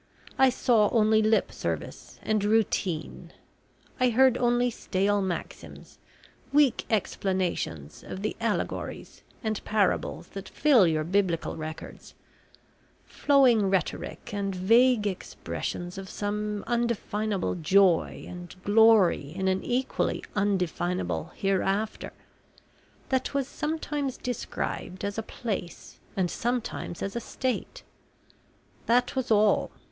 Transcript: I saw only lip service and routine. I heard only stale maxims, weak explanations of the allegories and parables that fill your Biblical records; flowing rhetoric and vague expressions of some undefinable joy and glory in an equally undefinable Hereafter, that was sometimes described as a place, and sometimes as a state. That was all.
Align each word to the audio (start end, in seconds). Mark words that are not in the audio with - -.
I 0.39 0.49
saw 0.49 0.89
only 0.89 1.21
lip 1.21 1.51
service 1.51 2.19
and 2.23 2.43
routine. 2.43 3.33
I 3.99 4.09
heard 4.09 4.35
only 4.35 4.71
stale 4.71 5.21
maxims, 5.21 5.99
weak 6.51 6.85
explanations 6.89 8.03
of 8.03 8.23
the 8.23 8.35
allegories 8.39 9.21
and 9.43 9.63
parables 9.63 10.29
that 10.29 10.49
fill 10.49 10.87
your 10.87 11.03
Biblical 11.03 11.55
records; 11.55 12.15
flowing 13.05 13.69
rhetoric 13.69 14.33
and 14.33 14.55
vague 14.55 15.05
expressions 15.05 15.99
of 15.99 16.09
some 16.09 16.63
undefinable 16.65 17.53
joy 17.53 18.25
and 18.27 18.55
glory 18.63 19.31
in 19.35 19.47
an 19.47 19.63
equally 19.63 20.23
undefinable 20.35 21.31
Hereafter, 21.35 22.11
that 23.09 23.35
was 23.35 23.47
sometimes 23.47 24.17
described 24.17 25.05
as 25.05 25.19
a 25.19 25.21
place, 25.21 25.99
and 26.17 26.31
sometimes 26.31 27.03
as 27.03 27.15
a 27.15 27.19
state. 27.21 27.83
That 28.87 29.15
was 29.15 29.29
all. 29.29 29.69